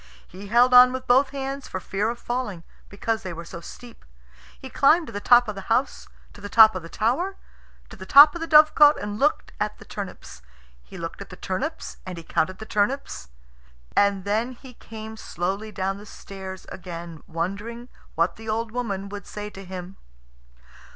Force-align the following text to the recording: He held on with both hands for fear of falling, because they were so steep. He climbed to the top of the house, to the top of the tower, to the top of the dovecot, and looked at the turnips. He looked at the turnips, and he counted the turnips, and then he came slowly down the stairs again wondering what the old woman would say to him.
He 0.27 0.47
held 0.47 0.73
on 0.73 0.91
with 0.91 1.05
both 1.05 1.29
hands 1.29 1.67
for 1.67 1.79
fear 1.79 2.09
of 2.09 2.17
falling, 2.17 2.63
because 2.89 3.21
they 3.21 3.33
were 3.33 3.45
so 3.45 3.61
steep. 3.61 4.03
He 4.59 4.67
climbed 4.67 5.05
to 5.05 5.13
the 5.13 5.19
top 5.21 5.47
of 5.47 5.53
the 5.53 5.69
house, 5.69 6.07
to 6.33 6.41
the 6.41 6.49
top 6.49 6.73
of 6.73 6.81
the 6.81 6.89
tower, 6.89 7.35
to 7.91 7.95
the 7.95 8.07
top 8.07 8.33
of 8.33 8.41
the 8.41 8.47
dovecot, 8.47 8.97
and 8.99 9.19
looked 9.19 9.51
at 9.59 9.77
the 9.77 9.85
turnips. 9.85 10.41
He 10.81 10.97
looked 10.97 11.21
at 11.21 11.29
the 11.29 11.35
turnips, 11.35 11.97
and 12.03 12.17
he 12.17 12.23
counted 12.23 12.57
the 12.57 12.65
turnips, 12.65 13.27
and 13.95 14.23
then 14.25 14.53
he 14.53 14.73
came 14.73 15.17
slowly 15.17 15.71
down 15.71 15.99
the 15.99 16.07
stairs 16.07 16.65
again 16.69 17.21
wondering 17.27 17.87
what 18.15 18.37
the 18.37 18.49
old 18.49 18.71
woman 18.71 19.07
would 19.09 19.27
say 19.27 19.51
to 19.51 19.63
him. 19.63 19.97